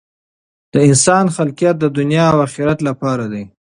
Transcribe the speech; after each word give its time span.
د 0.73 0.75
انسان 0.89 1.25
خلقت 1.37 1.75
د 1.79 1.85
دنیا 1.97 2.25
او 2.33 2.37
آخرت 2.47 2.79
لپاره 2.87 3.25
دی. 3.33 3.43